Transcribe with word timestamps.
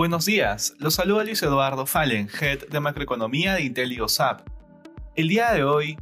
Buenos 0.00 0.24
días, 0.24 0.74
los 0.78 0.94
saluda 0.94 1.24
Luis 1.24 1.42
Eduardo 1.42 1.84
Fallen, 1.84 2.26
Head 2.40 2.68
de 2.70 2.80
Macroeconomía 2.80 3.56
de 3.56 3.64
IntelioSAP. 3.64 4.48
El 5.14 5.28
día 5.28 5.52
de 5.52 5.62
hoy, 5.62 5.98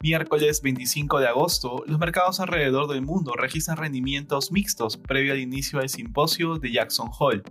miércoles 0.00 0.62
25 0.62 1.20
de 1.20 1.28
agosto, 1.28 1.84
los 1.86 1.98
mercados 1.98 2.40
alrededor 2.40 2.88
del 2.88 3.02
mundo 3.02 3.34
registran 3.34 3.76
rendimientos 3.76 4.52
mixtos 4.52 4.96
previo 4.96 5.34
al 5.34 5.38
inicio 5.38 5.80
del 5.80 5.90
simposio 5.90 6.56
de 6.56 6.72
Jackson 6.72 7.10
Hole. 7.18 7.42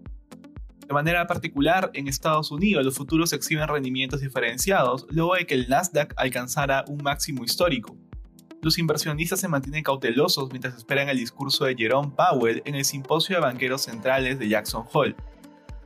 De 0.87 0.91
manera 0.91 1.27
particular, 1.27 1.91
en 1.93 2.07
Estados 2.07 2.49
Unidos 2.49 2.83
los 2.83 2.97
futuros 2.97 3.31
exhiben 3.31 3.68
rendimientos 3.68 4.21
diferenciados 4.21 5.05
luego 5.11 5.36
de 5.36 5.45
que 5.45 5.54
el 5.54 5.70
Nasdaq 5.70 6.15
alcanzara 6.18 6.83
un 6.88 7.04
máximo 7.04 7.43
histórico. 7.43 7.95
Los 8.63 8.79
inversionistas 8.79 9.39
se 9.39 9.47
mantienen 9.47 9.83
cautelosos 9.83 10.49
mientras 10.49 10.75
esperan 10.75 11.09
el 11.09 11.18
discurso 11.18 11.65
de 11.65 11.75
Jerome 11.75 12.11
Powell 12.18 12.63
en 12.65 12.73
el 12.73 12.86
simposio 12.86 13.36
de 13.36 13.41
banqueros 13.43 13.83
centrales 13.83 14.39
de 14.39 14.49
Jackson 14.49 14.83
Hole. 14.91 15.15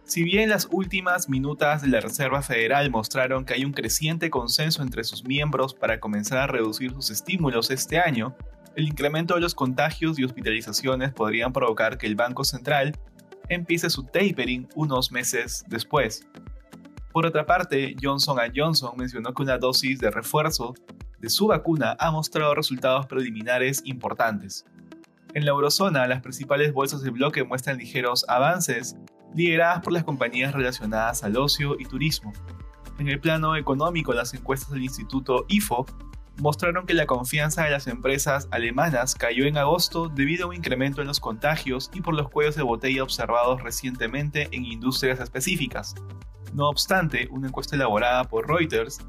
Si 0.05 0.23
bien 0.23 0.51
las 0.51 0.67
últimas 0.71 1.29
minutas 1.29 1.81
de 1.81 1.87
la 1.87 1.99
Reserva 1.99 2.43
Federal 2.43 2.91
mostraron 2.91 3.43
que 3.43 3.55
hay 3.55 3.65
un 3.65 3.73
creciente 3.73 4.29
consenso 4.29 4.83
entre 4.83 5.03
sus 5.03 5.23
miembros 5.23 5.73
para 5.73 5.99
comenzar 5.99 6.37
a 6.37 6.47
reducir 6.47 6.91
sus 6.91 7.09
estímulos 7.09 7.71
este 7.71 7.97
año, 7.97 8.35
el 8.75 8.87
incremento 8.87 9.33
de 9.33 9.41
los 9.41 9.55
contagios 9.55 10.19
y 10.19 10.23
hospitalizaciones 10.23 11.11
podrían 11.11 11.51
provocar 11.51 11.97
que 11.97 12.05
el 12.05 12.15
Banco 12.15 12.43
Central 12.43 12.95
empiece 13.49 13.89
su 13.89 14.03
tapering 14.03 14.69
unos 14.75 15.11
meses 15.11 15.65
después. 15.69 16.27
Por 17.11 17.25
otra 17.25 17.47
parte, 17.47 17.95
Johnson 17.99 18.37
Johnson 18.55 18.91
mencionó 18.97 19.33
que 19.33 19.41
una 19.41 19.57
dosis 19.57 19.99
de 19.99 20.11
refuerzo 20.11 20.75
de 21.17 21.31
su 21.31 21.47
vacuna 21.47 21.97
ha 21.99 22.11
mostrado 22.11 22.53
resultados 22.53 23.07
preliminares 23.07 23.81
importantes. 23.85 24.65
En 25.33 25.45
la 25.45 25.51
eurozona, 25.51 26.05
las 26.05 26.21
principales 26.21 26.73
bolsas 26.73 27.01
de 27.01 27.09
bloque 27.09 27.43
muestran 27.43 27.79
ligeros 27.79 28.23
avances 28.29 28.95
lideradas 29.35 29.81
por 29.81 29.93
las 29.93 30.03
compañías 30.03 30.53
relacionadas 30.53 31.23
al 31.23 31.37
ocio 31.37 31.75
y 31.79 31.85
turismo. 31.85 32.33
En 32.97 33.09
el 33.09 33.19
plano 33.19 33.55
económico, 33.55 34.13
las 34.13 34.33
encuestas 34.33 34.71
del 34.71 34.83
Instituto 34.83 35.45
IFO 35.49 35.85
mostraron 36.39 36.85
que 36.85 36.93
la 36.93 37.05
confianza 37.05 37.63
de 37.63 37.71
las 37.71 37.87
empresas 37.87 38.47
alemanas 38.51 39.15
cayó 39.15 39.45
en 39.45 39.57
agosto 39.57 40.09
debido 40.09 40.45
a 40.45 40.49
un 40.49 40.55
incremento 40.55 41.01
en 41.01 41.07
los 41.07 41.19
contagios 41.19 41.89
y 41.93 42.01
por 42.01 42.13
los 42.13 42.29
cuellos 42.29 42.55
de 42.55 42.63
botella 42.63 43.03
observados 43.03 43.61
recientemente 43.61 44.49
en 44.51 44.65
industrias 44.65 45.19
específicas. 45.19 45.95
No 46.53 46.69
obstante, 46.69 47.27
una 47.31 47.47
encuesta 47.47 47.75
elaborada 47.75 48.23
por 48.25 48.47
Reuters 48.47 48.99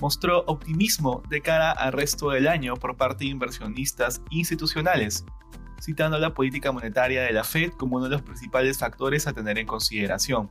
mostró 0.00 0.44
optimismo 0.46 1.22
de 1.28 1.40
cara 1.40 1.70
al 1.70 1.92
resto 1.92 2.30
del 2.30 2.48
año 2.48 2.74
por 2.74 2.96
parte 2.96 3.24
de 3.24 3.30
inversionistas 3.30 4.22
institucionales, 4.30 5.24
citando 5.80 6.18
la 6.18 6.34
política 6.34 6.72
monetaria 6.72 7.22
de 7.22 7.32
la 7.32 7.44
Fed 7.44 7.72
como 7.72 7.96
uno 7.96 8.04
de 8.04 8.12
los 8.12 8.22
principales 8.22 8.78
factores 8.78 9.26
a 9.26 9.32
tener 9.32 9.58
en 9.58 9.66
consideración. 9.66 10.50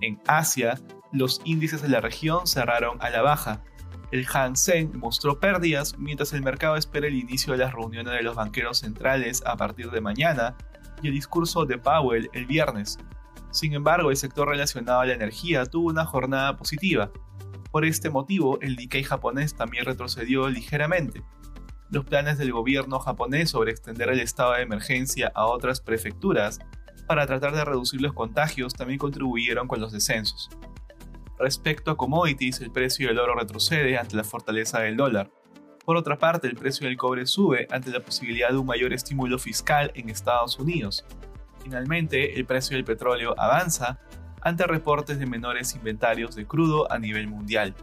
En 0.00 0.20
Asia, 0.26 0.78
los 1.12 1.40
índices 1.44 1.82
de 1.82 1.88
la 1.88 2.00
región 2.00 2.46
cerraron 2.46 2.98
a 3.00 3.10
la 3.10 3.22
baja. 3.22 3.62
El 4.10 4.26
Hang 4.26 4.56
Seng 4.56 4.98
mostró 4.98 5.40
pérdidas 5.40 5.98
mientras 5.98 6.32
el 6.32 6.42
mercado 6.42 6.76
espera 6.76 7.06
el 7.06 7.14
inicio 7.14 7.52
de 7.52 7.60
las 7.60 7.72
reuniones 7.72 8.12
de 8.12 8.22
los 8.22 8.36
banqueros 8.36 8.78
centrales 8.78 9.42
a 9.46 9.56
partir 9.56 9.90
de 9.90 10.00
mañana 10.00 10.56
y 11.02 11.08
el 11.08 11.14
discurso 11.14 11.64
de 11.64 11.78
Powell 11.78 12.30
el 12.32 12.46
viernes. 12.46 12.98
Sin 13.50 13.74
embargo, 13.74 14.10
el 14.10 14.16
sector 14.16 14.48
relacionado 14.48 15.00
a 15.00 15.06
la 15.06 15.12
energía 15.12 15.66
tuvo 15.66 15.90
una 15.90 16.04
jornada 16.04 16.56
positiva. 16.56 17.10
Por 17.70 17.84
este 17.84 18.10
motivo, 18.10 18.58
el 18.60 18.76
Nikkei 18.76 19.02
japonés 19.02 19.54
también 19.54 19.84
retrocedió 19.84 20.48
ligeramente, 20.48 21.22
los 21.92 22.06
planes 22.06 22.38
del 22.38 22.52
gobierno 22.52 22.98
japonés 22.98 23.50
sobre 23.50 23.70
extender 23.70 24.08
el 24.08 24.20
estado 24.20 24.54
de 24.54 24.62
emergencia 24.62 25.30
a 25.34 25.44
otras 25.44 25.82
prefecturas 25.82 26.58
para 27.06 27.26
tratar 27.26 27.54
de 27.54 27.66
reducir 27.66 28.00
los 28.00 28.14
contagios 28.14 28.72
también 28.72 28.98
contribuyeron 28.98 29.68
con 29.68 29.78
los 29.78 29.92
descensos. 29.92 30.48
Respecto 31.38 31.90
a 31.90 31.96
commodities, 31.98 32.62
el 32.62 32.70
precio 32.70 33.08
del 33.08 33.18
oro 33.18 33.34
retrocede 33.34 33.98
ante 33.98 34.16
la 34.16 34.24
fortaleza 34.24 34.80
del 34.80 34.96
dólar. 34.96 35.30
Por 35.84 35.96
otra 35.96 36.16
parte, 36.16 36.48
el 36.48 36.54
precio 36.54 36.86
del 36.86 36.96
cobre 36.96 37.26
sube 37.26 37.66
ante 37.70 37.90
la 37.90 38.00
posibilidad 38.00 38.48
de 38.48 38.56
un 38.56 38.66
mayor 38.66 38.94
estímulo 38.94 39.38
fiscal 39.38 39.92
en 39.94 40.08
Estados 40.08 40.58
Unidos. 40.58 41.04
Finalmente, 41.62 42.38
el 42.38 42.46
precio 42.46 42.74
del 42.74 42.84
petróleo 42.84 43.34
avanza 43.36 44.00
ante 44.40 44.66
reportes 44.66 45.18
de 45.18 45.26
menores 45.26 45.74
inventarios 45.74 46.34
de 46.36 46.46
crudo 46.46 46.90
a 46.90 46.98
nivel 46.98 47.28
mundial. 47.28 47.74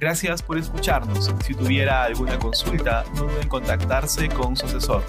Gracias 0.00 0.42
por 0.42 0.56
escucharnos. 0.56 1.30
Si 1.44 1.54
tuviera 1.54 2.04
alguna 2.04 2.38
consulta, 2.38 3.04
no 3.14 3.24
duden 3.24 3.42
en 3.42 3.48
contactarse 3.48 4.30
con 4.30 4.56
su 4.56 4.64
asesor. 4.64 5.04